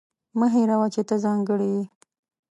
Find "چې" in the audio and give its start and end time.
0.93-1.01